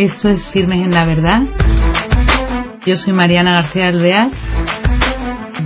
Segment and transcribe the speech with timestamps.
[0.00, 1.42] Esto es Firmes en la Verdad.
[2.86, 4.30] Yo soy Mariana García Alvear.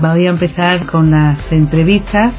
[0.00, 2.34] Voy a empezar con las entrevistas.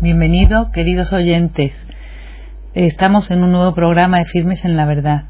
[0.00, 1.72] Bienvenidos, queridos oyentes.
[2.74, 5.26] Estamos en un nuevo programa de Firmes en la Verdad.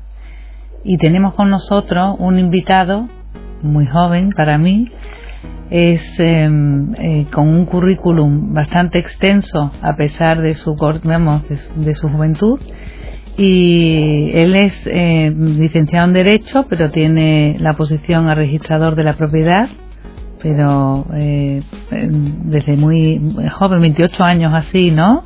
[0.83, 3.07] Y tenemos con nosotros un invitado
[3.61, 4.91] muy joven para mí,
[5.71, 10.75] es em, eh, con un currículum bastante extenso a pesar de su
[11.05, 11.45] vamos,
[11.77, 12.61] de, su juventud.
[13.37, 19.15] Y él es eh, licenciado en derecho pero tiene la posición a registrador de la
[19.15, 19.69] propiedad
[20.43, 23.21] pero eh, desde muy
[23.59, 25.23] joven 28 años así no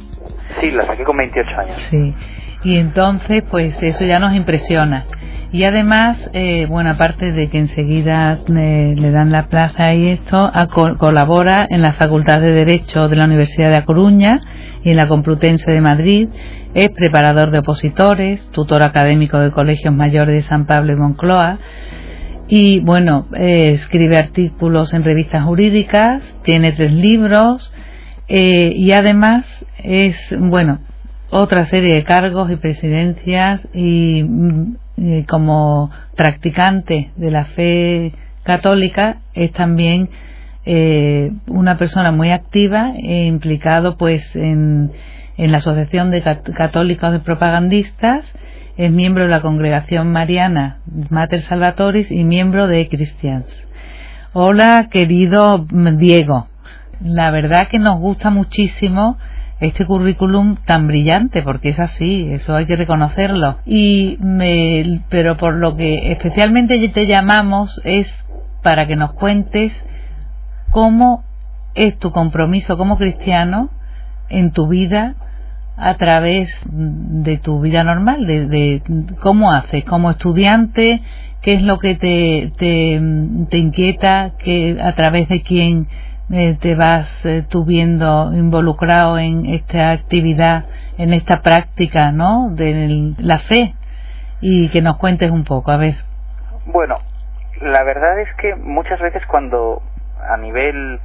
[0.60, 1.82] sí la saqué con 28 años.
[1.90, 2.14] Sí.
[2.62, 5.06] Y entonces pues eso ya nos impresiona
[5.54, 10.50] y además, eh, bueno, aparte de que enseguida eh, le dan la plaza y esto,
[10.98, 14.40] colabora en la Facultad de Derecho de la Universidad de A Coruña
[14.82, 16.28] y en la Complutense de Madrid.
[16.74, 21.60] Es preparador de opositores, tutor académico de colegios mayores de San Pablo y Moncloa.
[22.48, 27.72] Y bueno, eh, escribe artículos en revistas jurídicas, tiene tres libros
[28.26, 29.46] y además
[29.84, 30.80] es, bueno,
[31.30, 38.12] otra serie de cargos y presidencias y mm, eh, como practicante de la fe
[38.44, 40.08] católica es también
[40.66, 44.92] eh, una persona muy activa e implicado pues en,
[45.36, 48.24] en la Asociación de Católicos de Propagandistas,
[48.76, 50.78] es miembro de la Congregación Mariana
[51.10, 53.46] Mater Salvatoris y miembro de Christians.
[54.32, 55.66] Hola, querido
[55.98, 56.48] Diego.
[57.00, 59.18] La verdad que nos gusta muchísimo
[59.60, 63.58] este currículum tan brillante, porque es así, eso hay que reconocerlo.
[63.64, 68.12] Y me, pero por lo que especialmente te llamamos es
[68.62, 69.72] para que nos cuentes
[70.70, 71.22] cómo
[71.74, 73.70] es tu compromiso como cristiano
[74.28, 75.14] en tu vida
[75.76, 78.82] a través de tu vida normal, de,
[79.20, 81.02] cómo haces como estudiante,
[81.42, 83.00] qué es lo que te, te,
[83.50, 85.88] te inquieta, que a través de quién
[86.30, 90.64] eh, te vas eh, viendo involucrado en esta actividad,
[90.96, 92.48] en esta práctica, ¿no?
[92.50, 93.74] De la fe
[94.40, 95.96] y que nos cuentes un poco, a ver.
[96.66, 96.96] Bueno,
[97.60, 99.82] la verdad es que muchas veces cuando
[100.28, 100.98] a nivel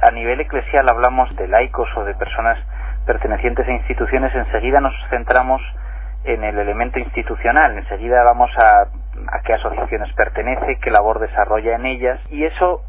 [0.00, 2.58] a nivel eclesial hablamos de laicos o de personas
[3.06, 5.60] pertenecientes a instituciones, enseguida nos centramos
[6.24, 11.86] en el elemento institucional, enseguida vamos a, a qué asociaciones pertenece, qué labor desarrolla en
[11.86, 12.82] ellas, y eso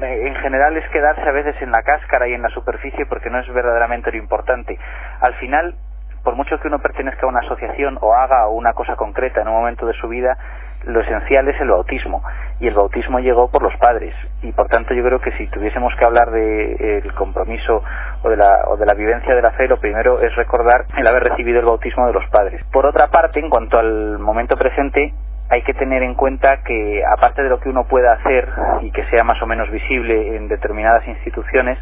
[0.00, 3.38] en general es quedarse a veces en la cáscara y en la superficie porque no
[3.38, 4.78] es verdaderamente lo importante.
[5.20, 5.74] Al final,
[6.22, 9.54] por mucho que uno pertenezca a una asociación o haga una cosa concreta en un
[9.54, 10.36] momento de su vida,
[10.86, 12.22] lo esencial es el bautismo.
[12.60, 14.14] Y el bautismo llegó por los padres.
[14.42, 17.82] Y por tanto yo creo que si tuviésemos que hablar del de, compromiso
[18.22, 21.06] o de, la, o de la vivencia de la fe lo primero es recordar el
[21.06, 22.64] haber recibido el bautismo de los padres.
[22.72, 25.12] Por otra parte en cuanto al momento presente
[25.52, 28.48] hay que tener en cuenta que aparte de lo que uno pueda hacer
[28.80, 31.78] y que sea más o menos visible en determinadas instituciones,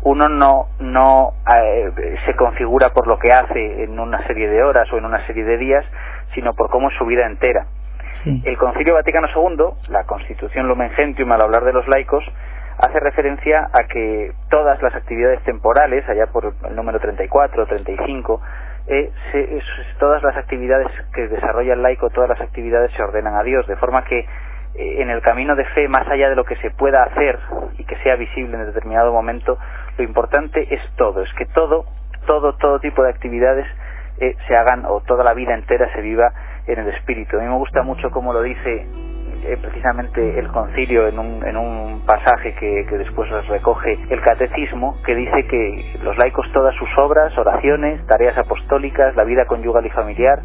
[0.00, 4.90] uno no, no eh, se configura por lo que hace en una serie de horas
[4.90, 5.84] o en una serie de días,
[6.34, 7.66] sino por cómo es su vida entera.
[8.24, 12.24] El Concilio Vaticano II, la Constitución Lumen Gentium al hablar de los laicos,
[12.78, 18.40] hace referencia a que todas las actividades temporales, allá por el número 34 o 35,
[18.86, 19.12] eh,
[19.98, 23.76] todas las actividades que desarrolla el laico, todas las actividades se ordenan a Dios, de
[23.76, 24.18] forma que
[24.74, 27.38] eh, en el camino de fe, más allá de lo que se pueda hacer
[27.78, 29.58] y que sea visible en determinado momento,
[29.96, 31.84] lo importante es todo, es que todo,
[32.26, 33.66] todo, todo tipo de actividades
[34.18, 36.32] eh, se hagan o toda la vida entera se viva
[36.66, 37.36] en el espíritu.
[37.36, 38.86] A mí me gusta mucho como lo dice
[39.44, 45.00] eh, precisamente el concilio en un, en un pasaje que, que después recoge el catecismo,
[45.04, 49.90] que dice que los laicos todas sus obras, oraciones, tareas apostólicas, la vida conyugal y
[49.90, 50.40] familiar,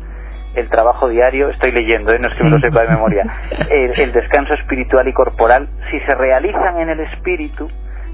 [0.56, 2.19] el trabajo diario, estoy leyendo, ¿eh?
[2.19, 3.25] no es que me lo sepa de memoria,
[3.69, 7.69] el descanso espiritual y corporal, si se realizan en el espíritu,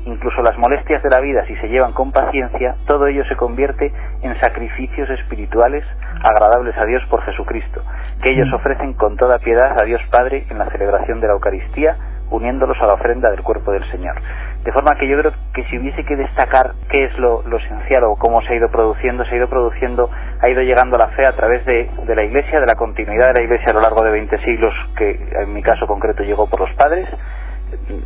[0.06, 3.92] incluso las molestias de la vida, si se llevan con paciencia, todo ello se convierte
[4.22, 5.84] en sacrificios espirituales
[6.24, 7.82] agradables a Dios por Jesucristo,
[8.22, 8.56] que ellos mm.
[8.56, 11.98] ofrecen con toda piedad a Dios Padre en la celebración de la Eucaristía,
[12.30, 14.16] uniéndolos a la ofrenda del cuerpo del Señor.
[14.64, 18.16] De forma que yo creo que si hubiese que destacar qué es lo, esencial o
[18.16, 20.10] cómo se ha ido produciendo, se ha ido produciendo,
[20.42, 23.34] ha ido llegando la fe a través de, de la Iglesia, de la continuidad de
[23.34, 26.62] la Iglesia a lo largo de 20 siglos, que en mi caso concreto llegó por
[26.62, 27.08] los padres,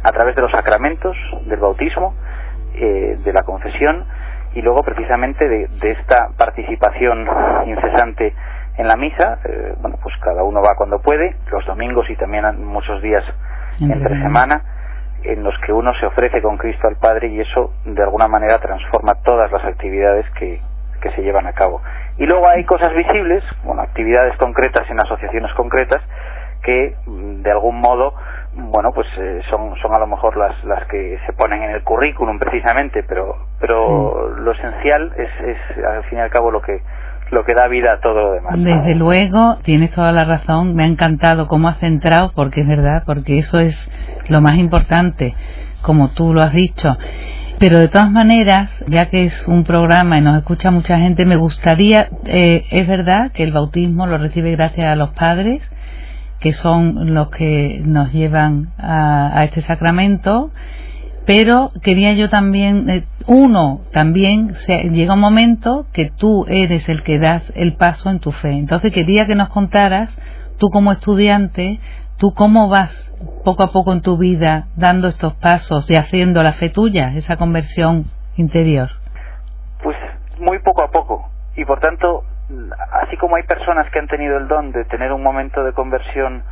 [0.03, 1.15] a través de los sacramentos,
[1.45, 2.13] del bautismo,
[2.75, 4.05] eh, de la confesión
[4.53, 7.27] y luego precisamente de, esta participación
[7.65, 8.33] incesante
[8.77, 9.39] en la misa.
[9.45, 13.23] Eh, bueno, pues cada uno va cuando puede, los domingos y también muchos días
[13.79, 14.61] entre semana.
[15.23, 18.59] en los que uno se ofrece con Cristo al Padre y eso de alguna manera
[18.59, 20.61] transforma todas las actividades que,
[21.01, 21.81] que se llevan a cabo.
[22.17, 26.01] Y luego hay cosas visibles, bueno, actividades concretas en asociaciones concretas
[26.63, 28.13] que mm, de algún modo
[28.57, 31.83] bueno pues eh, son son a lo mejor las las que se ponen en el
[31.83, 36.81] currículum precisamente pero pero lo esencial es, es al fin y al cabo lo que
[37.31, 38.53] lo que da vida a todo lo demás.
[38.57, 43.03] Desde luego, tienes toda la razón, me ha encantado cómo has centrado, porque es verdad,
[43.05, 43.75] porque eso es
[44.29, 45.35] lo más importante,
[45.81, 46.97] como tú lo has dicho.
[47.59, 51.37] Pero de todas maneras, ya que es un programa y nos escucha mucha gente, me
[51.37, 55.61] gustaría, eh, es verdad que el bautismo lo recibe gracias a los padres,
[56.39, 60.51] que son los que nos llevan a, este sacramento,
[61.25, 64.53] pero quería yo también, eh, uno, también
[64.91, 68.51] llega un momento que tú eres el que das el paso en tu fe.
[68.51, 70.17] Entonces quería que nos contaras,
[70.57, 71.79] tú como estudiante,
[72.17, 73.07] tú cómo vas
[73.43, 77.37] poco a poco en tu vida dando estos pasos y haciendo la fe tuya, esa
[77.37, 78.05] conversión
[78.35, 78.89] interior?
[79.81, 79.97] Pues
[80.39, 81.29] muy poco a poco.
[81.55, 82.23] Y por tanto,
[82.91, 86.43] así como hay personas que han tenido el don de tener un momento de conversión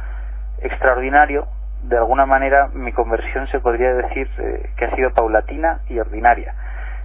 [0.61, 1.47] extraordinario,
[1.83, 6.53] de alguna manera mi conversión se podría decir eh, que ha sido paulatina y ordinaria.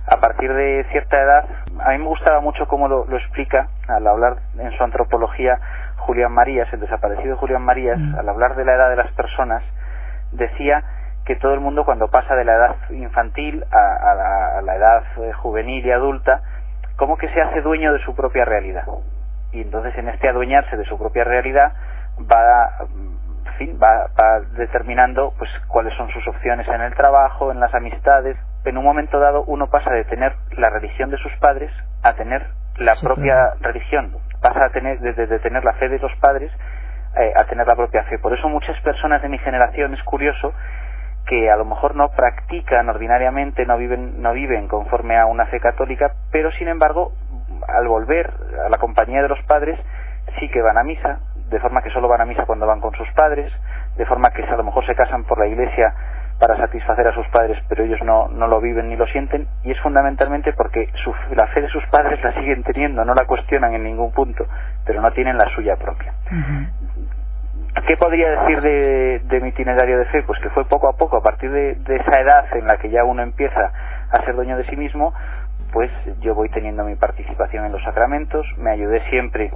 [0.07, 1.45] A partir de cierta edad,
[1.79, 5.61] a mí me gustaba mucho cómo lo, lo explica al hablar en su antropología
[5.99, 8.19] Julián Marías, el desaparecido Julián Marías, mm.
[8.19, 9.63] al hablar de la edad de las personas,
[10.33, 10.83] decía
[11.25, 15.85] que todo el mundo cuando pasa de la edad infantil a, la, edad eh, juvenil
[15.85, 16.43] y adulta,
[17.01, 18.85] como que se hace dueño de su propia realidad.
[19.53, 21.73] Y entonces en este adueñarse de su propia realidad
[22.31, 22.87] va,
[23.57, 28.37] fin, va, va determinando pues cuáles son sus opciones en el trabajo, en las amistades.
[28.67, 32.47] En un momento dado uno pasa de tener la religión de sus padres a tener
[32.77, 36.53] la propia religión, pasa a tener, desde de tener la fe de los padres
[37.17, 38.19] eh, a tener la propia fe.
[38.19, 40.53] Por eso muchas personas de mi generación es curioso
[41.31, 45.61] que a lo mejor no practican ordinariamente, no viven, no viven conforme a una fe
[45.61, 47.13] católica, pero sin embargo,
[47.69, 48.33] al volver
[48.67, 49.79] a la compañía de los padres,
[50.41, 52.93] sí que van a misa, de forma que solo van a misa cuando van con
[52.97, 53.53] sus padres,
[53.97, 55.95] de forma que a lo mejor se casan por la iglesia
[56.41, 59.71] para satisfacer a sus padres, pero ellos no, no lo viven ni lo sienten, y
[59.71, 63.73] es fundamentalmente porque su, la fe de sus padres la siguen teniendo, no la cuestionan
[63.75, 64.47] en ningún punto,
[64.85, 66.13] pero no tienen la suya propia.
[67.87, 70.23] ¿Qué podría decir de, de, mi itinerario de fe?
[70.23, 72.91] Pues que fue poco a poco, a partir de, de esa edad en la que
[72.91, 73.73] ya uno empieza
[74.11, 75.15] a ser dueño de sí mismo,
[75.73, 75.91] pues
[76.21, 79.53] yo voy teniendo mi participación en los sacramentos, me ayudé siempre,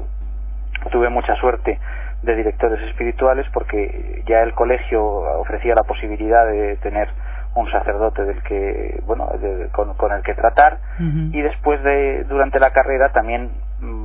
[0.90, 1.78] tuve mucha suerte
[2.22, 7.08] de directores espirituales porque ya el colegio ofrecía la posibilidad de tener
[7.54, 9.28] un sacerdote del que bueno
[9.72, 13.50] con, el que tratar y después de durante la carrera también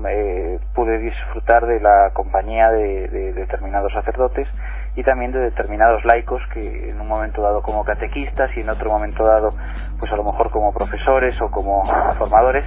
[0.09, 4.47] eh, pude disfrutar de la compañía de, determinados sacerdotes
[4.95, 8.89] y también de determinados laicos que en un momento dado como catequistas y en otro
[8.89, 9.53] momento dado
[9.99, 11.83] pues a lo mejor como profesores o como
[12.17, 12.65] formadores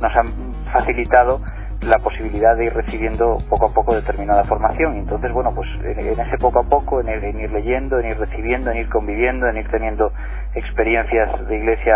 [0.00, 1.40] nos han facilitado
[1.80, 4.96] la posibilidad de ir recibiendo poco a poco determinada formación.
[4.96, 8.70] Y entonces, bueno, pues en, ese poco a poco, en, ir leyendo, en ir recibiendo,
[8.70, 10.10] en ir conviviendo, en ir teniendo
[10.54, 11.94] experiencias de iglesia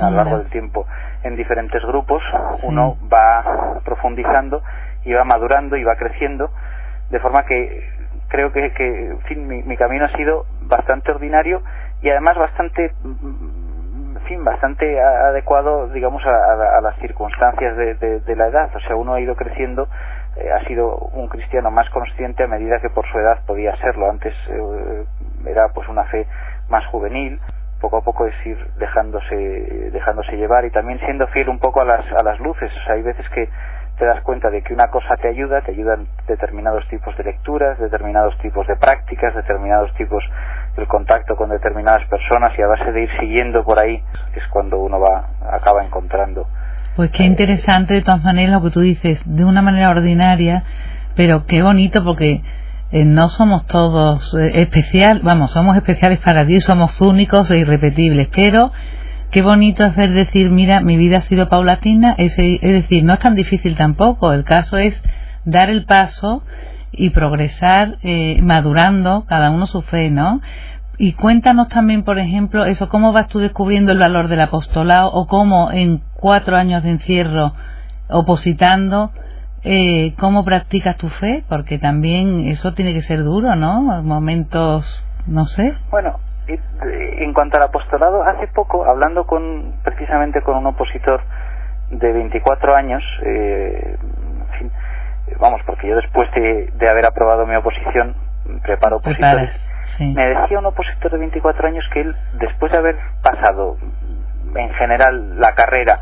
[0.00, 0.86] a lo largo del tiempo
[1.24, 2.22] en diferentes grupos,
[2.62, 4.62] uno va profundizando
[5.04, 6.50] y va madurando y va creciendo,
[7.10, 7.88] de forma que
[8.28, 11.62] creo que, que en fin, mi, mi camino ha sido bastante ordinario
[12.00, 12.92] y además bastante
[14.22, 18.70] fin, bastante adecuado, digamos, a, las circunstancias de, la edad.
[18.74, 19.88] O sea, uno ha ido creciendo,
[20.36, 24.10] eh, ha sido un cristiano más consciente a medida que por su edad podía serlo.
[24.10, 25.04] Antes eh,
[25.46, 26.26] era pues una fe
[26.68, 27.40] más juvenil,
[27.82, 29.34] poco a poco es ir dejándose,
[29.92, 32.70] dejándose llevar y también siendo fiel un poco a las, a las luces.
[32.70, 33.48] O sea, hay veces que
[33.98, 37.78] te das cuenta de que una cosa te ayuda, te ayudan determinados tipos de lecturas,
[37.78, 40.24] determinados tipos de prácticas, determinados tipos
[40.76, 44.00] del contacto con determinadas personas y a base de ir siguiendo por ahí
[44.34, 46.46] es cuando uno va acaba encontrando.
[46.94, 50.62] Pues qué interesante de todas maneras lo que tú dices, de una manera ordinaria,
[51.16, 52.42] pero qué bonito porque
[52.92, 58.28] eh, no somos todos eh, especial, vamos, somos especiales para Dios, somos únicos e irrepetibles,
[58.34, 58.70] pero
[59.30, 63.18] qué bonito es ver decir, mira, mi vida ha sido paulatina, es, decir, no es
[63.18, 64.94] tan difícil tampoco, el caso es
[65.46, 66.44] dar el paso
[66.92, 70.42] y progresar eh, madurando cada uno su fe, ¿no?
[70.98, 75.26] Y cuéntanos también, por ejemplo, eso, cómo vas tú descubriendo el valor del apostolado o
[75.26, 77.54] cómo en cuatro años de encierro
[78.10, 79.12] opositando,
[79.64, 84.02] eh, cómo practicas tu fe, porque también eso tiene que ser duro, ¿no?
[84.02, 85.74] Momentos, no sé.
[85.90, 91.20] Bueno, en cuanto al apostolado, hace poco, hablando con precisamente con un opositor
[91.90, 93.96] de 24 años, eh,
[95.38, 98.16] vamos, porque yo después de, haber aprobado mi oposición,
[98.62, 99.50] preparo opositores.
[99.98, 103.76] Me decía un opositor de 24 años que él, después de haber pasado
[104.54, 105.98] en general la carrera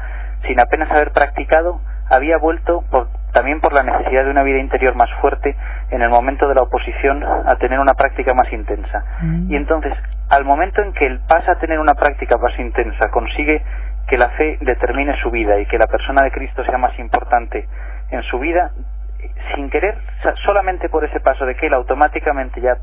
[0.46, 4.94] sin apenas haber practicado, había vuelto por, también por la necesidad de una vida interior
[4.94, 5.56] más fuerte
[5.90, 9.04] en el momento de la oposición a tener una práctica más intensa.
[9.20, 9.52] Mm.
[9.52, 9.92] Y entonces,
[10.28, 13.62] al momento en que él pasa a tener una práctica más intensa, consigue
[14.06, 17.66] que la fe determine su vida y que la persona de Cristo sea más importante
[18.10, 18.72] en su vida,
[19.54, 19.96] sin querer,
[20.44, 22.76] solamente por ese paso de que él automáticamente ya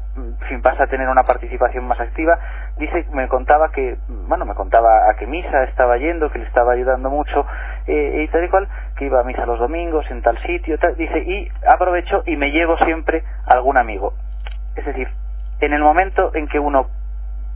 [0.47, 2.37] fin, pasa a tener una participación más activa,
[2.77, 6.73] dice, me contaba que, bueno, me contaba a qué misa estaba yendo, que le estaba
[6.73, 7.45] ayudando mucho
[7.87, 10.95] eh, y tal y cual, que iba a misa los domingos en tal sitio, tal,
[10.95, 14.13] dice, y aprovecho y me llevo siempre a algún amigo.
[14.75, 15.07] Es decir,
[15.59, 16.87] en el momento en que uno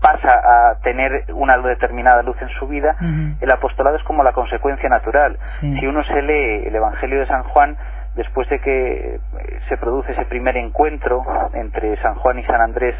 [0.01, 2.95] pasa a tener una determinada luz en su vida,
[3.39, 5.37] el apostolado es como la consecuencia natural.
[5.59, 7.77] Si uno se lee el Evangelio de San Juan,
[8.15, 9.19] después de que eh,
[9.69, 11.23] se produce ese primer encuentro
[11.53, 12.95] entre San Juan y San Andrés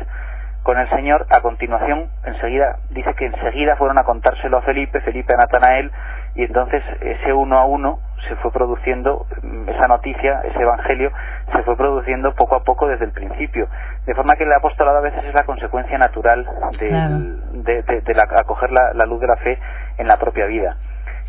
[0.63, 5.33] con el Señor, a continuación, enseguida, dice que enseguida fueron a contárselo a Felipe, Felipe
[5.33, 5.91] a Natanael,
[6.35, 11.11] y entonces ese uno a uno se fue produciendo, mm, esa noticia, ese evangelio,
[11.51, 13.67] se fue produciendo poco a poco desde el principio.
[14.05, 16.47] De forma que el apostolado a veces es la consecuencia natural
[16.79, 19.59] de, de, la, acoger la, luz de la fe
[19.97, 20.77] en la propia vida.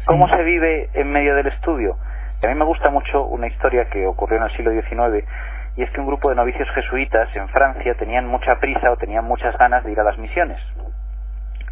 [0.07, 1.97] ¿Cómo se vive en medio del estudio?
[2.45, 5.25] A mí me gusta mucho una historia que ocurrió en el siglo XIX
[5.77, 9.25] y es que un grupo de novicios jesuitas en Francia tenían mucha prisa o tenían
[9.25, 10.59] muchas ganas de ir a las misiones.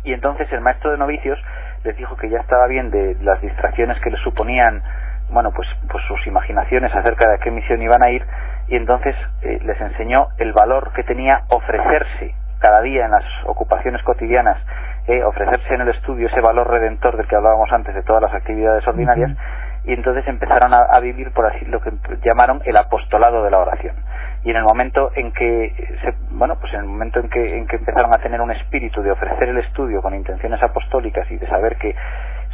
[0.04, 1.38] Y entonces el maestro de novicios
[1.84, 4.82] les dijo que ya estaba bien de las distracciones que les suponían,
[5.30, 8.24] bueno, pues, pues sus imaginaciones acerca de a qué misión iban a ir
[8.68, 14.02] y entonces eh, les enseñó el valor que tenía ofrecerse cada día en las ocupaciones
[14.02, 14.58] cotidianas,
[15.06, 18.34] eh, ofrecerse en el estudio ese valor redentor del que hablábamos antes de todas las
[18.34, 19.32] actividades ordinarias
[19.84, 21.90] y entonces empezaron a, vivir por así lo que
[22.22, 23.96] llamaron el apostolado de la oración
[24.44, 27.66] y en el momento en que se, bueno pues en el momento en que en
[27.66, 31.46] que empezaron a tener un espíritu de ofrecer el estudio con intenciones apostólicas y de
[31.46, 31.94] saber que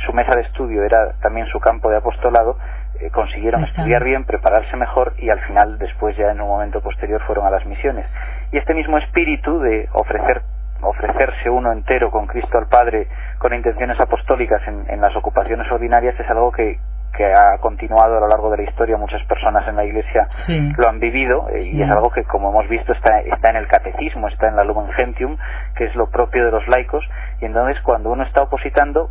[0.04, 2.58] su mesa de estudio era también su campo de apostolado
[3.00, 7.22] eh, consiguieron estudiar bien prepararse mejor y al final después ya en un momento posterior
[7.26, 8.06] fueron a las misiones.
[8.52, 10.42] Y este mismo espíritu de ofrecer
[10.82, 16.18] ofrecerse uno entero con Cristo al Padre con intenciones apostólicas en, en las ocupaciones ordinarias
[16.20, 16.78] es algo que,
[17.16, 20.28] que ha continuado a lo largo de la historia, muchas personas en la Iglesia
[20.76, 23.66] lo han vivido eh, y es algo que, como hemos visto, está, está en el
[23.66, 25.36] catecismo, está en la Lumen Gentium,
[25.74, 27.04] que es lo propio de los laicos,
[27.40, 29.10] y entonces cuando uno está opositando,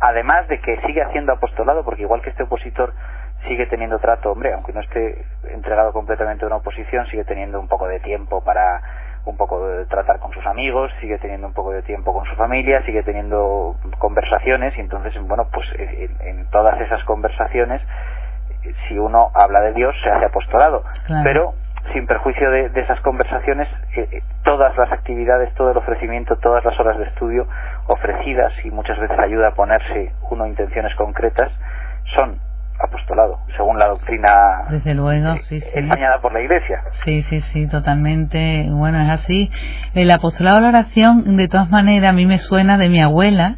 [0.00, 2.94] además de que sigue haciendo apostolado, porque igual que este opositor
[3.46, 7.68] sigue teniendo trato, hombre, aunque no esté entregado completamente a una oposición, sigue teniendo un
[7.68, 8.80] poco de tiempo para
[9.24, 12.34] un poco de tratar con sus amigos, sigue teniendo un poco de tiempo con su
[12.36, 17.82] familia, sigue teniendo conversaciones y entonces, bueno, pues eh, en, todas esas conversaciones,
[18.88, 20.84] si uno habla de Dios, se hace apostolado.
[21.24, 21.54] Pero
[21.92, 26.78] sin perjuicio de, esas conversaciones, eh, eh, todas las actividades, todo el ofrecimiento, todas las
[26.78, 27.46] horas de estudio
[27.86, 31.50] ofrecidas y muchas veces ayuda a ponerse uno intenciones concretas,
[32.14, 32.38] son
[32.82, 35.62] apostolado, según la doctrina Desde luego, sí,
[36.22, 36.82] por la Iglesia.
[37.04, 38.68] Sí, sí, sí, totalmente.
[38.70, 39.50] Bueno, es así.
[39.94, 43.56] El apostolado de la oración, de todas maneras, a mí me suena de mi abuela,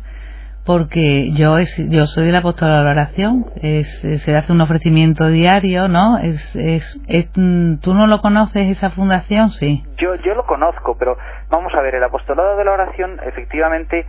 [0.64, 3.47] porque yo es, yo soy del apostolado de la oración.
[3.57, 3.88] Es,
[4.23, 6.19] se hace un ofrecimiento diario, ¿no?
[6.19, 9.50] Es, es, ¿Tú no lo conoces, esa fundación?
[9.50, 9.83] Sí.
[9.99, 11.17] Yo, yo lo conozco, pero
[11.49, 14.07] vamos a ver, el apostolado de la oración, efectivamente,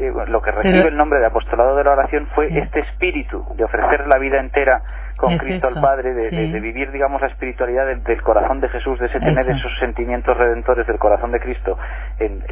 [0.00, 3.64] eh, lo que recibe el nombre de apostolado de la oración fue este espíritu de
[3.64, 4.82] ofrecer la vida entera
[5.16, 9.20] con Cristo al Padre, de, vivir, digamos, la espiritualidad del, corazón de Jesús, de ese
[9.20, 11.76] tener esos sentimientos redentores del corazón de Cristo
[12.18, 12.42] en,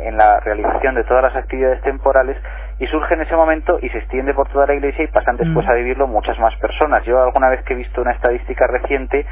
[0.00, 2.36] en la realización de todas las actividades temporales
[2.78, 5.66] y surge en ese momento y se extiende por toda la iglesia y pasan después
[5.66, 5.70] mm.
[5.70, 7.04] a vivirlo muchas más personas.
[7.04, 9.26] Yo alguna vez que he visto una estadística reciente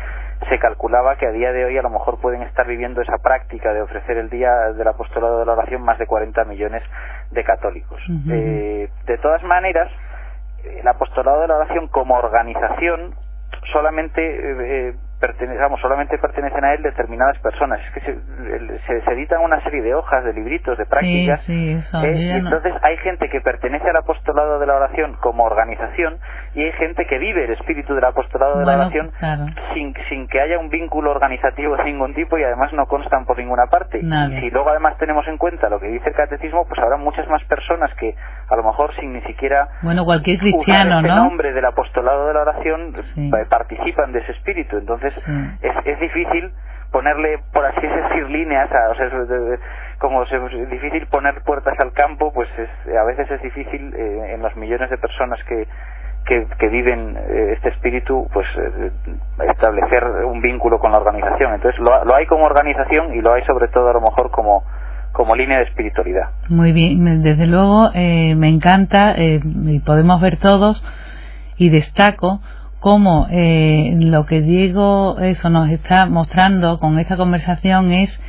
[0.49, 3.73] se calculaba que a día de hoy a lo mejor pueden estar viviendo esa práctica
[3.73, 6.83] de ofrecer el día del apostolado de la oración más de 40 millones
[7.31, 8.01] de católicos.
[8.31, 9.91] Eh, de todas maneras,
[10.65, 13.15] el apostolado de la oración como organización
[13.73, 17.79] solamente eh, pertenecemos, solamente pertenecen a él determinadas personas.
[17.81, 21.41] Es que se, se, editan una serie de hojas, de libritos, de prácticas.
[21.43, 22.17] Sí, sí, ¿eh?
[22.17, 26.19] y entonces hay gente que pertenece al apostolado de la oración como organización
[26.55, 29.13] y hay gente que vive el espíritu del apostolado de la oración
[29.75, 33.39] sin, sin que haya un vínculo organizativo de ningún tipo y además no constan por
[33.39, 34.01] ninguna parte.
[34.01, 37.29] Y si luego además tenemos en cuenta lo que dice el catecismo, pues habrá muchas
[37.29, 38.17] más personas que
[38.49, 41.25] a lo mejor sin ni siquiera bueno cualquier cristiano, usar ¿no?
[41.25, 44.77] nombre del apostolado de la oración eh, participan de ese espíritu.
[44.79, 46.53] Entonces es, es difícil
[46.93, 49.11] ponerle, por así decir, líneas, a, o sea,
[49.99, 54.43] como es difícil poner puertas al campo, pues es, a veces es difícil eh, en
[54.43, 55.67] los millones de personas que,
[56.27, 58.91] que, viven eh, este espíritu, pues eh,
[59.51, 61.55] establecer un vínculo con la organización.
[61.55, 64.65] Entonces lo, lo, hay como organización y lo hay sobre todo a lo mejor como,
[65.13, 66.31] como línea de espiritualidad.
[66.49, 70.85] Muy bien, desde luego eh, me encanta y podemos ver todos
[71.57, 72.41] y destaco
[72.83, 78.21] cómo lo que Diego eso nos está mostrando con esta conversación es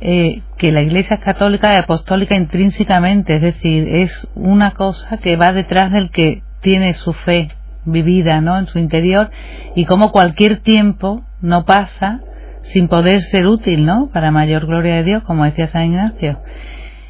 [0.00, 5.52] que la Iglesia es católica y apostólica intrínsecamente, es decir, es una cosa que va
[5.52, 7.50] detrás del que tiene su fe
[7.84, 8.58] vivida ¿no?
[8.58, 9.30] en su interior
[9.74, 12.20] y como cualquier tiempo no pasa
[12.62, 14.10] sin poder ser útil ¿no?
[14.12, 16.40] para mayor gloria de Dios, como decía San Ignacio.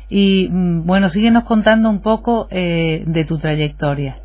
[0.08, 4.19] Y mm, bueno, síguenos contando un poco eh, de tu trayectoria.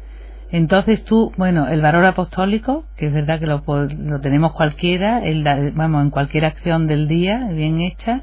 [0.56, 5.44] Entonces tú, bueno, el valor apostólico, que es verdad que lo, lo tenemos cualquiera, el,
[5.74, 8.22] vamos, en cualquier acción del día, bien hecha,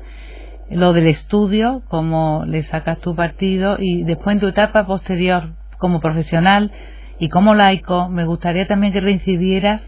[0.70, 6.00] lo del estudio, cómo le sacas tu partido, y después en tu etapa posterior como
[6.00, 6.72] profesional,
[7.18, 9.86] y como laico, me gustaría también que reincidirás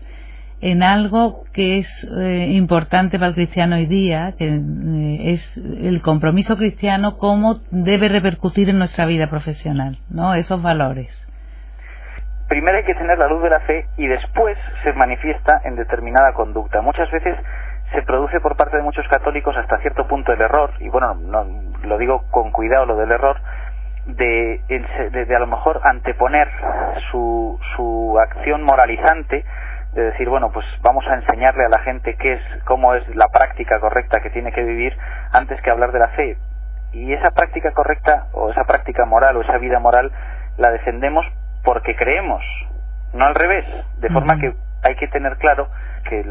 [0.60, 6.02] en algo que es eh, importante para el cristiano hoy día, que eh, es el
[6.02, 10.34] compromiso cristiano, cómo debe repercutir en nuestra vida profesional, ¿no?
[10.34, 11.23] Esos valores.
[12.48, 16.32] Primero hay que tener la luz de la fe y después se manifiesta en determinada
[16.34, 16.82] conducta.
[16.82, 17.36] Muchas veces
[17.92, 21.46] se produce por parte de muchos católicos hasta cierto punto el error, y bueno, no,
[21.84, 23.36] lo digo con cuidado lo del error,
[24.06, 26.50] de, de, a lo mejor anteponer
[27.10, 29.44] su, su acción moralizante
[29.94, 33.28] de decir bueno pues vamos a enseñarle a la gente qué es cómo es la
[33.28, 34.96] práctica correcta que tiene que vivir
[35.32, 36.36] antes que hablar de la fe
[36.92, 40.10] y esa práctica correcta o esa práctica moral o esa vida moral
[40.58, 41.24] la defendemos
[41.64, 42.42] porque creemos
[43.14, 43.64] no al revés
[43.98, 44.52] de forma que
[44.82, 45.68] hay que tener claro
[46.08, 46.22] que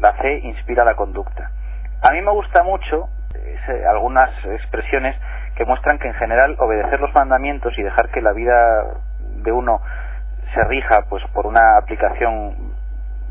[0.00, 1.50] la fe inspira la conducta.
[2.02, 3.08] A mí me gusta mucho
[3.88, 5.16] algunas expresiones
[5.56, 8.84] que muestran que en general obedecer los mandamientos y dejar que la vida
[9.42, 9.82] de uno
[10.54, 12.54] se rija pues por una aplicación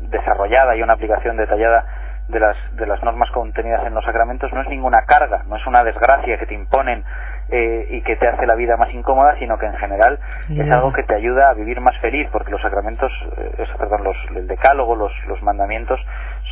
[0.02, 1.84] desarrollada y una aplicación detallada
[2.28, 5.66] de las de las normas contenidas en los sacramentos no es ninguna carga, no es
[5.66, 7.02] una desgracia que te imponen
[7.50, 10.18] eh, y que te hace la vida más incómoda, sino que en general
[10.50, 14.16] es algo que te ayuda a vivir más feliz, porque los sacramentos, eh, perdón, los,
[14.34, 16.00] el decálogo, los, los mandamientos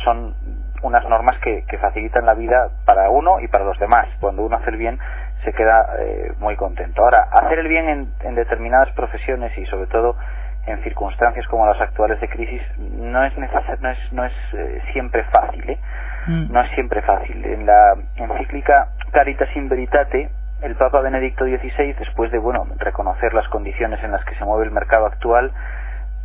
[0.03, 0.33] son
[0.81, 4.07] unas normas que, que facilitan la vida para uno y para los demás.
[4.19, 4.99] Cuando uno hace el bien,
[5.43, 7.03] se queda eh, muy contento.
[7.03, 10.15] Ahora, hacer el bien en, en, determinadas profesiones y sobre todo
[10.65, 13.45] en circunstancias como las actuales de crisis no es no
[13.89, 15.77] es, no es eh, siempre fácil, ¿eh?
[16.27, 16.51] Mm.
[16.51, 17.45] no es siempre fácil.
[17.45, 20.29] En la encíclica Caritas in Veritate,
[20.61, 24.65] el Papa Benedicto XVI, después de bueno reconocer las condiciones en las que se mueve
[24.65, 25.51] el mercado actual,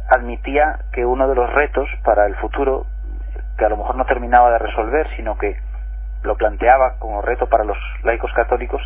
[0.08, 2.86] admitía que uno de los retos para el futuro,
[3.58, 5.56] que a lo mejor no terminaba de resolver, sino que
[6.22, 8.80] lo planteaba como reto para los laicos católicos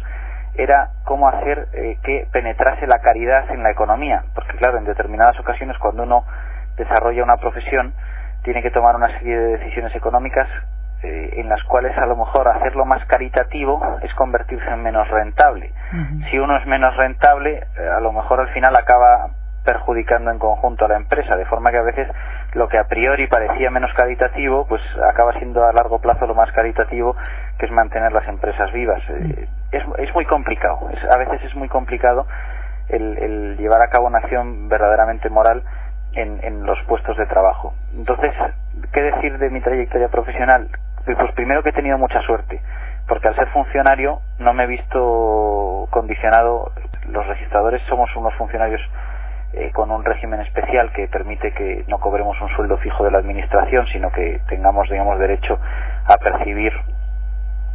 [0.55, 5.39] era cómo hacer eh, que penetrase la caridad en la economía, porque claro, en determinadas
[5.39, 6.25] ocasiones cuando uno
[6.77, 7.93] desarrolla una profesión
[8.43, 10.49] tiene que tomar una serie de decisiones económicas
[11.03, 15.73] eh, en las cuales a lo mejor hacerlo más caritativo es convertirse en menos rentable.
[16.31, 19.31] Si uno es menos rentable, eh, a lo mejor al final acaba
[19.65, 22.09] perjudicando en conjunto a la empresa, de forma que a veces
[22.55, 24.81] lo que a priori parecía menos caritativo, pues
[25.11, 27.17] acaba siendo a largo plazo lo más caritativo,
[27.59, 29.03] que es mantener las empresas vivas.
[29.11, 32.27] Eh, es, es muy complicado, a veces es muy complicado
[32.89, 35.63] el, el, llevar a cabo una acción verdaderamente moral
[36.17, 37.75] en, en los puestos de trabajo.
[37.95, 38.35] Entonces,
[38.93, 40.69] ¿qué decir de mi trayectoria profesional?
[41.05, 42.61] Pues primero que he tenido mucha suerte,
[43.07, 46.73] porque al ser funcionario no me he visto condicionado,
[47.09, 48.81] los registradores somos unos funcionarios
[49.53, 53.19] eh, con un régimen especial que permite que no cobremos un sueldo fijo de la
[53.19, 55.59] administración, sino que tengamos, digamos, derecho
[56.05, 56.73] a percibir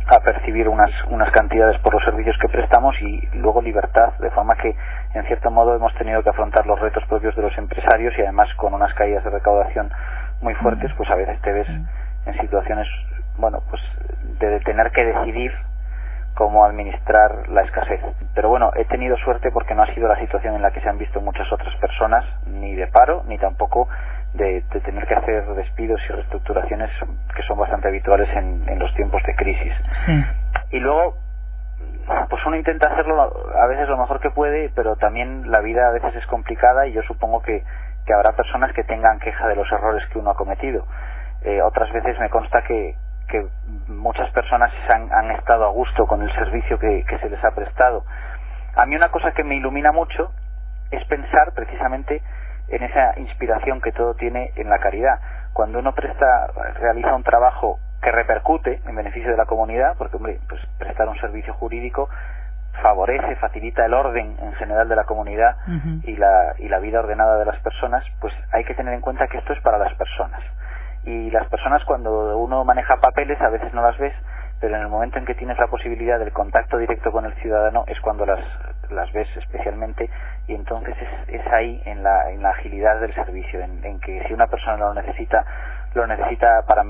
[0.07, 4.55] a percibir unas, unas cantidades por los servicios que prestamos y luego libertad, de forma
[4.55, 4.75] que
[5.13, 8.53] en cierto modo hemos tenido que afrontar los retos propios de los empresarios y además
[8.55, 9.91] con unas caídas de recaudación
[10.41, 11.67] muy fuertes, pues a veces te ves
[12.25, 12.87] en situaciones,
[13.37, 13.81] bueno, pues
[14.39, 15.51] de tener que decidir
[16.35, 17.99] cómo administrar la escasez.
[18.33, 20.89] Pero bueno, he tenido suerte porque no ha sido la situación en la que se
[20.89, 23.87] han visto muchas otras personas, ni de paro, ni tampoco
[24.33, 26.89] de, tener que hacer despidos y reestructuraciones
[27.35, 29.73] que son bastante habituales en, en los tiempos de crisis.
[30.71, 31.15] Y luego,
[32.29, 35.91] pues uno intenta hacerlo a veces lo mejor que puede, pero también la vida a
[35.91, 37.63] veces es complicada y yo supongo que,
[38.05, 40.85] que habrá personas que tengan queja de los errores que uno ha cometido.
[41.43, 42.95] Eh, otras veces me consta que,
[43.27, 43.45] que
[43.87, 47.51] muchas personas han, han estado a gusto con el servicio que, que se les ha
[47.51, 48.03] prestado.
[48.75, 50.31] A mí una cosa que me ilumina mucho
[50.91, 52.21] es pensar precisamente
[52.67, 55.19] en esa inspiración que todo tiene en la caridad.
[55.53, 56.47] Cuando uno presta,
[56.79, 61.17] realiza un trabajo que repercute en beneficio de la comunidad, porque hombre, pues prestar un
[61.19, 62.09] servicio jurídico
[62.81, 65.57] favorece, facilita el orden en general de la comunidad
[66.03, 69.27] y, la, y la vida ordenada de las personas, pues hay que tener en cuenta
[69.27, 70.41] que esto es para las personas.
[71.03, 74.13] Y las personas cuando uno maneja papeles a veces no las ves,
[74.59, 77.83] pero en el momento en que tienes la posibilidad del contacto directo con el ciudadano
[77.87, 78.39] es cuando las,
[78.91, 80.09] las ves especialmente
[80.47, 84.23] y entonces es, es ahí en la, en la agilidad del servicio, en, en que
[84.27, 85.43] si una persona lo necesita,
[85.93, 86.83] lo necesita para,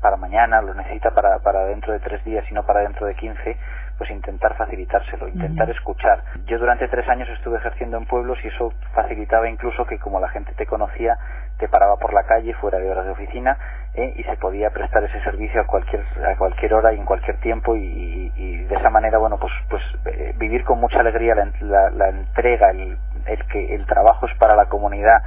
[0.00, 3.14] para mañana, lo necesita para, para dentro de tres días y no para dentro de
[3.14, 3.56] quince,
[3.98, 6.22] pues intentar facilitárselo, intentar escuchar.
[6.46, 10.28] Yo durante tres años estuve ejerciendo en pueblos y eso facilitaba incluso que como la
[10.28, 11.16] gente te conocía,
[11.58, 13.56] te paraba por la calle fuera de horas de oficina
[13.94, 14.12] ¿eh?
[14.16, 17.76] y se podía prestar ese servicio a cualquier a cualquier hora y en cualquier tiempo
[17.76, 22.70] y, de esa manera bueno pues pues eh, vivir con mucha alegría la, la, entrega
[22.70, 25.22] el, el, que el trabajo es para la comunidad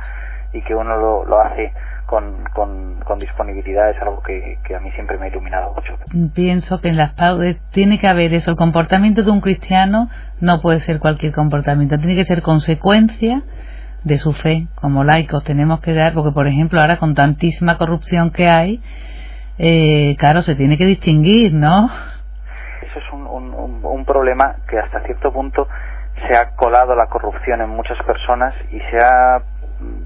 [0.54, 1.72] y que uno lo, lo hace
[2.08, 5.94] con, con, disponibilidad es algo que, a mí siempre me ha iluminado mucho.
[6.34, 8.52] Pienso que en las pautas tiene que haber eso.
[8.52, 13.42] El comportamiento de un cristiano no puede ser cualquier comportamiento, tiene que ser consecuencia
[14.04, 14.68] de su fe.
[14.76, 18.82] Como laicos tenemos que dar, porque por ejemplo ahora con tantísima corrupción que hay,
[19.58, 21.90] eh, claro, se tiene que distinguir, ¿no?
[22.84, 25.68] Eso es un, un, un problema que hasta cierto punto
[26.28, 29.42] se ha colado la corrupción en muchas personas y se ha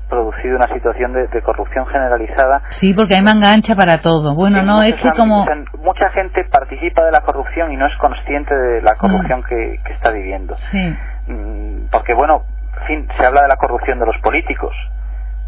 [0.10, 2.62] producido una situación de, corrupción generalizada.
[2.80, 4.36] Sí, porque hay manga ancha para todo.
[4.36, 5.46] Bueno, no, es que como...
[5.80, 9.44] Mucha gente participa de la corrupción y no es consciente de la corrupción mm.
[9.44, 10.56] que, está viviendo.
[10.72, 10.96] Sí.
[11.28, 12.44] Mm, porque, bueno,
[12.82, 14.76] en fin, se habla de la corrupción de los políticos,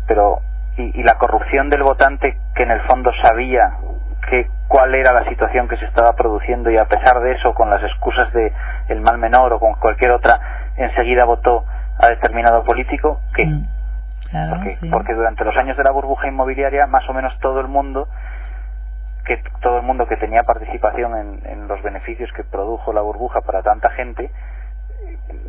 [0.07, 0.39] pero...
[0.75, 3.77] Y, y la corrupción del votante que en el fondo sabía
[4.27, 7.69] que cuál era la situación que se estaba produciendo y a pesar de eso, con
[7.69, 8.51] las excusas de
[8.87, 10.39] el mal menor o con cualquier otra,
[10.75, 11.63] enseguida votó
[11.99, 13.67] a determinado político, que mm
[14.91, 18.07] porque, durante los años de la burbuja inmobiliaria más o menos todo el mundo
[19.25, 23.61] que todo el mundo que tenía participación en, los beneficios que produjo la burbuja para
[23.61, 24.31] tanta gente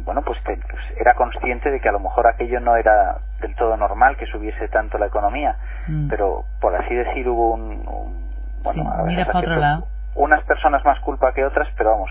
[0.04, 3.76] bueno pues, pues, era consciente de que a lo mejor aquello no era del todo
[3.76, 5.56] normal que subiese tanto la economía
[5.88, 6.08] mm.
[6.08, 7.82] pero por así decir hubo un,
[8.62, 9.86] bueno para otro lado.
[10.14, 12.10] unas personas más culpa que otras pero vamos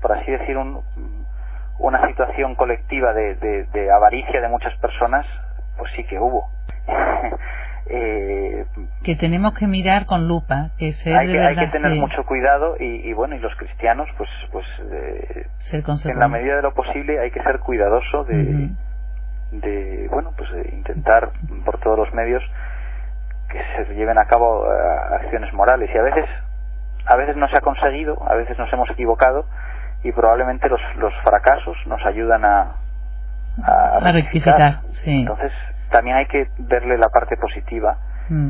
[0.00, 0.82] por así decir un,
[1.78, 5.26] una situación colectiva de, de avaricia de muchas personas
[5.76, 6.48] pues sí que hubo.
[7.88, 8.64] eh,
[9.02, 13.12] que tenemos que mirar con lupa, que hay, que, hay que tener mucho cuidado y,
[13.12, 17.42] bueno, y los cristianos, pues, pues eh, en la medida de lo posible hay que
[17.42, 18.70] ser cuidadoso de,
[19.52, 21.30] de bueno, pues de intentar
[21.64, 22.42] por todos los medios
[23.48, 24.76] que se lleven a cabo eh,
[25.22, 25.88] acciones morales.
[25.94, 26.24] Y a veces
[27.06, 29.46] a veces no se ha conseguido, a veces nos hemos equivocado
[30.02, 32.74] y probablemente los, los fracasos nos ayudan a,
[33.62, 34.80] a, rectificar.
[35.04, 35.52] Entonces,
[35.90, 37.96] también hay que verle la parte positiva.
[38.28, 38.48] Mm.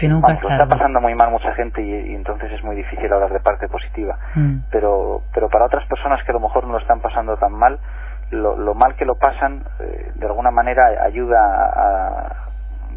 [0.00, 3.40] Eh, nunca está pasando muy mal mucha gente y, entonces es muy difícil hablar de
[3.40, 4.18] parte positiva.
[4.34, 4.56] Mm.
[4.70, 7.78] Pero, pero para otras personas que a lo mejor no lo están pasando tan mal,
[8.30, 12.44] lo, lo mal que lo pasan, eh, de alguna manera ayuda a,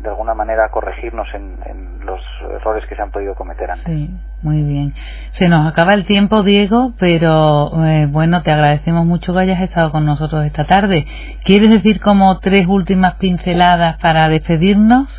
[0.02, 1.58] de alguna manera corregirnos en,
[2.06, 2.22] los
[2.62, 3.86] errores que se han podido cometer antes.
[3.86, 4.10] Sí,
[4.42, 4.94] muy bien.
[5.32, 9.92] Se nos acaba el tiempo, Diego, pero eh, bueno, te agradecemos mucho que hayas estado
[9.92, 11.06] con nosotros esta tarde.
[11.44, 15.10] ¿Quieres decir como tres últimas pinceladas para despedirnos?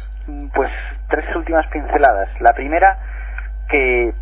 [0.55, 0.71] Pues
[1.11, 2.29] tres últimas pinceladas.
[2.41, 2.99] La primera,
[3.69, 4.15] que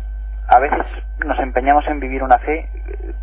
[0.49, 0.85] a veces
[1.25, 3.15] nos empeñamos en vivir una fe eh,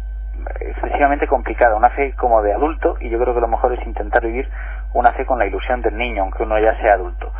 [0.60, 4.22] excesivamente complicada, una fe como de adulto, y yo creo que lo mejor es intentar
[4.24, 4.48] vivir
[4.94, 7.32] una fe con la ilusión del niño, aunque uno ya sea adulto.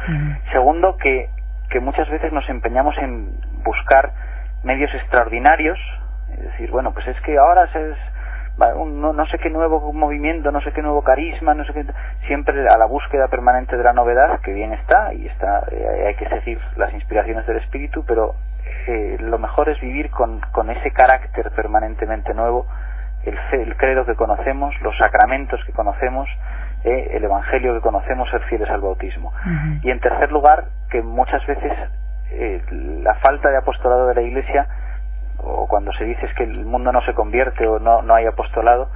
[0.53, 1.31] Segundo, que,
[1.71, 3.31] que muchas veces nos empeñamos en
[3.65, 4.13] buscar
[4.63, 5.79] medios extraordinarios,
[6.33, 7.97] es decir, bueno, pues es que ahora es
[8.57, 11.85] no, no, sé qué nuevo movimiento, no sé qué nuevo carisma, no sé qué,
[12.27, 16.15] siempre a la búsqueda permanente de la novedad, que bien está, y está, eh, hay
[16.15, 18.35] que seguir las inspiraciones del espíritu, pero
[18.87, 22.67] eh, lo mejor es vivir con, con ese carácter permanentemente nuevo,
[23.25, 26.29] el, el credo que conocemos, los sacramentos que conocemos,
[26.85, 29.33] eh, el Evangelio que conocemos, ser fieles al bautismo.
[29.83, 31.73] Y en tercer lugar, que muchas veces
[32.31, 32.63] eh,
[33.03, 34.69] la falta de apostolado de la Iglesia,
[35.39, 38.27] o cuando se dice es que el mundo no se convierte o no, no hay
[38.27, 38.91] apostolado,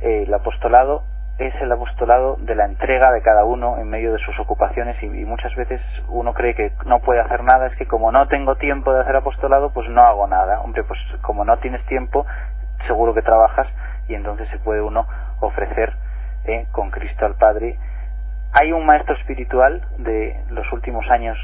[0.00, 1.04] eh, el apostolado
[1.38, 5.06] es el apostolado de la entrega de cada uno en medio de sus ocupaciones y,
[5.06, 8.92] muchas veces uno cree que no puede hacer nada, es que como no tengo tiempo
[8.92, 10.60] de hacer apostolado, pues no hago nada.
[10.60, 12.26] Hombre, pues como no tienes tiempo,
[12.88, 13.68] seguro que trabajas
[14.08, 15.06] y entonces se puede uno
[15.40, 15.92] ofrecer
[16.72, 17.78] con Cristo al Padre.
[18.52, 21.36] Hay un maestro espiritual de los últimos años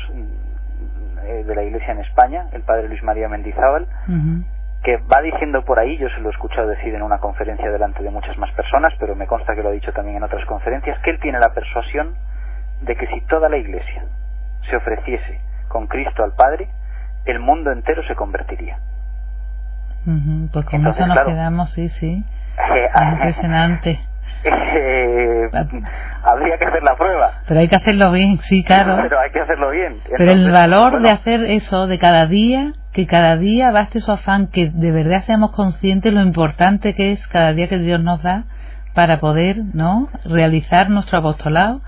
[1.24, 3.86] eh, de la Iglesia en España, el Padre Luis María Mendizábal,
[4.82, 8.02] que va diciendo por ahí, yo se lo he escuchado decir en una conferencia delante
[8.02, 10.98] de muchas más personas, pero me consta que lo ha dicho también en otras conferencias,
[11.00, 12.14] que él tiene la persuasión
[12.82, 14.04] de que si toda la Iglesia
[14.68, 16.68] se ofreciese con Cristo al Padre,
[17.24, 18.78] el mundo entero se convertiría.
[20.52, 22.24] Pues con eso nos quedamos, sí, sí
[23.12, 24.00] impresionante.
[24.76, 25.48] Eh,
[26.24, 27.30] habría que hacer la prueba.
[27.46, 28.96] Pero hay que hacerlo bien, sí, claro.
[29.02, 29.98] Pero hay que hacerlo bien.
[30.16, 34.48] Pero el valor de hacer eso de cada día, que cada día baste su afán,
[34.48, 38.44] que de verdad seamos conscientes lo importante que es cada día que Dios nos da
[38.94, 40.08] para poder, ¿no?
[40.24, 41.80] Realizar nuestro apostolado,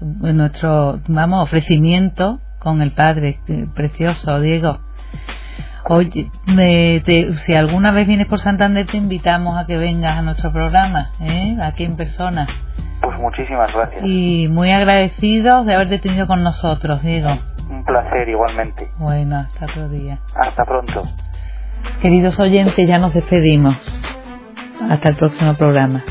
[0.00, 3.38] nuestro, vamos, ofrecimiento con el Padre.
[3.74, 4.78] Precioso, Diego.
[5.88, 6.30] Oye,
[7.44, 11.56] si alguna vez vienes por Santander te invitamos a que vengas a nuestro programa, ¿eh?
[11.62, 12.46] aquí en persona.
[13.00, 14.02] Pues muchísimas gracias.
[14.04, 17.30] Y muy agradecidos de haberte tenido con nosotros, Diego.
[17.70, 18.88] Un placer igualmente.
[18.98, 20.18] Bueno, hasta otro día.
[20.34, 21.02] Hasta pronto.
[22.02, 23.76] Queridos oyentes, ya nos despedimos.
[24.90, 26.02] Hasta el próximo programa.